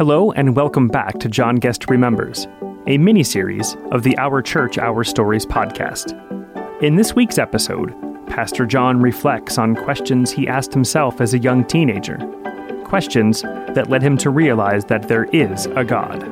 [0.00, 2.48] Hello, and welcome back to John Guest Remembers,
[2.86, 6.16] a mini series of the Our Church, Our Stories podcast.
[6.82, 7.94] In this week's episode,
[8.26, 12.16] Pastor John reflects on questions he asked himself as a young teenager,
[12.86, 16.22] questions that led him to realize that there is a God.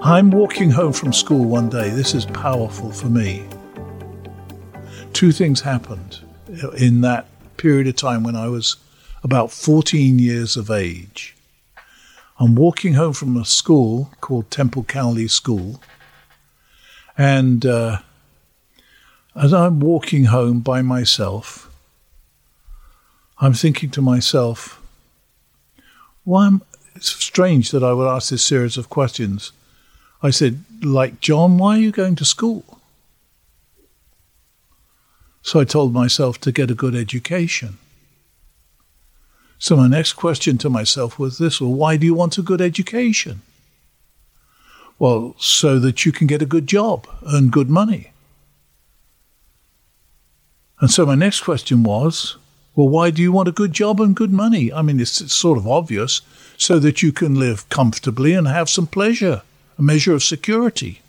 [0.00, 1.90] I'm walking home from school one day.
[1.90, 3.44] This is powerful for me.
[5.12, 6.20] Two things happened
[6.78, 7.26] in that
[7.56, 8.76] period of time when I was
[9.24, 11.35] about 14 years of age.
[12.38, 15.80] I'm walking home from a school called Temple Cowley School,
[17.16, 17.98] and uh,
[19.34, 21.70] as I'm walking home by myself,
[23.38, 24.82] I'm thinking to myself,
[26.24, 26.62] why am,
[26.94, 29.52] it's strange that I would ask this series of questions.
[30.22, 32.80] I said, like, John, why are you going to school?
[35.42, 37.78] So I told myself to get a good education.
[39.58, 42.60] So my next question to myself was this well, why do you want a good
[42.60, 43.42] education?
[44.98, 48.12] Well, so that you can get a good job, earn good money.
[50.80, 52.36] And so my next question was,
[52.74, 54.72] well, why do you want a good job and good money?
[54.72, 56.20] I mean, it's, it's sort of obvious,
[56.58, 59.42] so that you can live comfortably and have some pleasure,
[59.78, 61.00] a measure of security.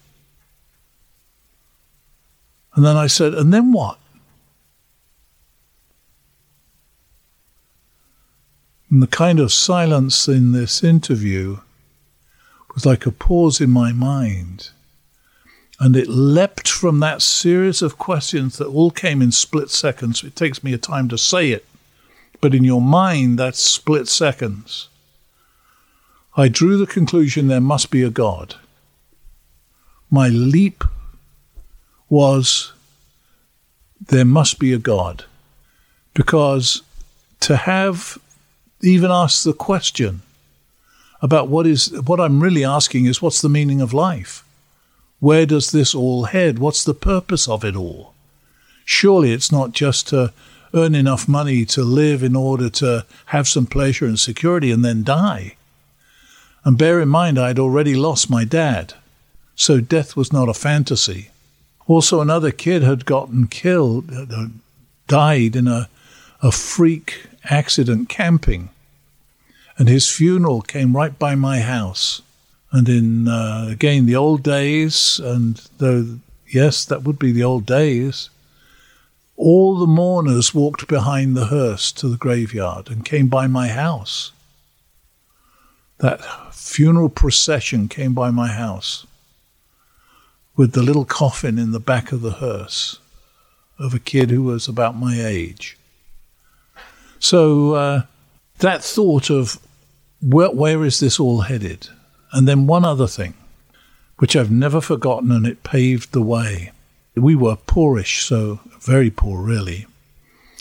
[2.76, 3.98] And then I said, and then what?
[8.90, 11.60] And the kind of silence in this interview
[12.74, 14.70] was like a pause in my mind.
[15.80, 20.24] And it leapt from that series of questions that all came in split seconds.
[20.24, 21.66] It takes me a time to say it,
[22.42, 24.90] but in your mind, that's split seconds.
[26.36, 28.56] I drew the conclusion there must be a God.
[30.10, 30.84] My leap
[32.10, 32.72] was
[34.00, 35.26] there must be a God.
[36.14, 36.82] Because
[37.42, 38.18] to have
[38.82, 40.22] even ask the question
[41.22, 44.44] about what is what I'm really asking is what's the meaning of life?
[45.20, 46.60] Where does this all head?
[46.60, 48.14] What's the purpose of it all?
[48.86, 50.32] Surely it's not just to
[50.74, 55.04] earn enough money to live in order to have some pleasure and security and then
[55.04, 55.56] die.
[56.64, 58.94] And bear in mind, I'd already lost my dad,
[59.56, 61.32] so death was not a fantasy.
[61.88, 64.48] Also, another kid had gotten killed, uh,
[65.08, 65.88] died in a,
[66.44, 68.70] a freak accident camping.
[69.78, 72.22] And his funeral came right by my house.
[72.72, 77.66] And in, uh, again, the old days, and though, yes, that would be the old
[77.66, 78.30] days,
[79.36, 84.32] all the mourners walked behind the hearse to the graveyard and came by my house.
[86.00, 86.22] That
[86.54, 89.06] funeral procession came by my house
[90.56, 93.00] with the little coffin in the back of the hearse
[93.78, 95.78] of a kid who was about my age.
[97.30, 98.02] So uh,
[98.60, 99.60] that thought of
[100.22, 101.90] where, where is this all headed?
[102.32, 103.34] And then one other thing,
[104.20, 106.72] which I've never forgotten, and it paved the way.
[107.16, 109.88] We were poorish, so very poor, really.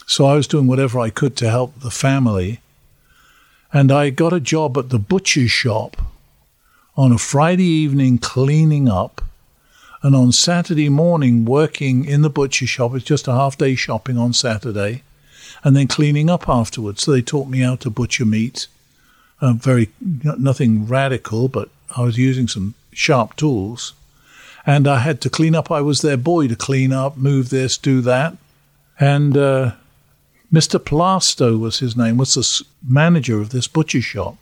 [0.08, 2.58] So I was doing whatever I could to help the family.
[3.72, 5.96] And I got a job at the butcher's shop
[6.96, 9.22] on a Friday evening cleaning up,
[10.02, 12.92] and on Saturday morning working in the butcher shop.
[12.96, 15.04] It's just a half day shopping on Saturday
[15.64, 17.02] and then cleaning up afterwards.
[17.02, 18.66] So they taught me how to butcher meat.
[19.40, 23.92] Uh, very nothing radical, but I was using some sharp tools,
[24.64, 25.70] and I had to clean up.
[25.70, 28.36] I was their boy to clean up, move this, do that,
[28.98, 29.72] and uh,
[30.52, 30.78] Mr.
[30.78, 32.16] Plasto was his name.
[32.16, 34.36] Was the manager of this butcher shop.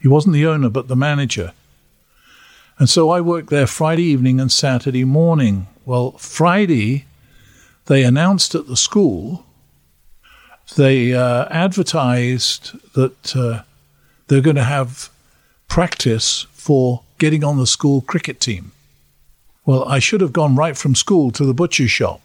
[0.00, 1.52] He wasn't the owner, but the manager.
[2.78, 5.66] And so I worked there Friday evening and Saturday morning.
[5.84, 7.06] Well, Friday,
[7.86, 9.44] they announced at the school
[10.76, 13.62] they uh, advertised that uh,
[14.26, 15.10] they're going to have
[15.68, 18.72] practice for getting on the school cricket team.
[19.64, 22.20] Well, I should have gone right from school to the butcher shop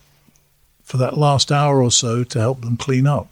[0.83, 3.27] for that last hour or so to help them clean up.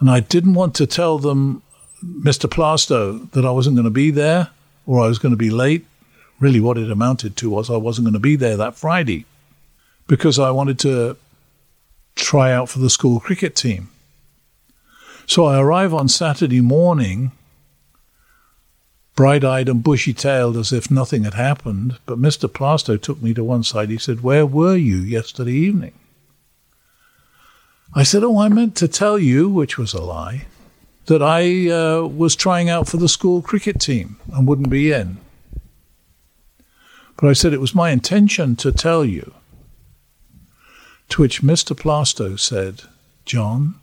[0.00, 1.62] And I didn't want to tell them,
[2.04, 2.48] Mr.
[2.48, 4.50] Plasto, that I wasn't going to be there
[4.86, 5.86] or I was going to be late.
[6.40, 9.26] Really, what it amounted to was I wasn't going to be there that Friday
[10.06, 11.16] because I wanted to
[12.28, 13.88] try out for the school cricket team.
[15.26, 17.32] So I arrive on Saturday morning,
[19.16, 21.96] bright eyed and bushy tailed as if nothing had happened.
[22.04, 22.46] But Mr.
[22.46, 23.88] Plasto took me to one side.
[23.88, 25.94] He said, Where were you yesterday evening?
[27.94, 30.44] I said, Oh, I meant to tell you, which was a lie,
[31.06, 35.16] that I uh, was trying out for the school cricket team and wouldn't be in.
[37.16, 39.32] But I said it was my intention to tell you
[41.10, 41.76] to which Mr.
[41.76, 42.82] Plasto said,
[43.24, 43.76] John,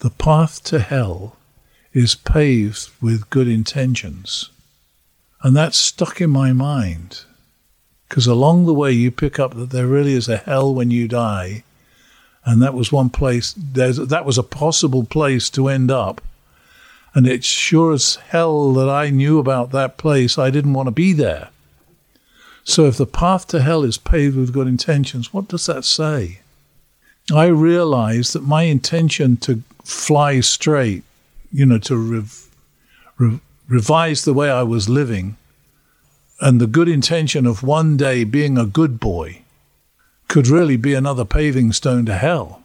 [0.00, 1.36] the path to hell
[1.92, 4.50] is paved with good intentions.
[5.42, 7.24] And that stuck in my mind.
[8.08, 11.08] Because along the way, you pick up that there really is a hell when you
[11.08, 11.64] die.
[12.44, 16.20] And that was one place, that was a possible place to end up.
[17.14, 20.92] And it's sure as hell that I knew about that place, I didn't want to
[20.92, 21.50] be there.
[22.64, 26.40] So if the path to hell is paved with good intentions, what does that say?
[27.32, 31.04] I realized that my intention to fly straight,
[31.52, 32.48] you know, to rev-
[33.18, 35.36] re- revise the way I was living,
[36.40, 39.42] and the good intention of one day being a good boy
[40.28, 42.62] could really be another paving stone to hell.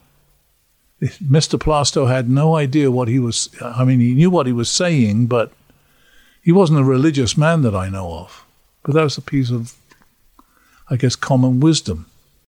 [1.01, 1.59] Mr.
[1.59, 5.27] Plasto had no idea what he was, I mean, he knew what he was saying,
[5.27, 5.51] but
[6.41, 8.45] he wasn't a religious man that I know of.
[8.83, 9.75] But that was a piece of,
[10.89, 12.05] I guess, common wisdom.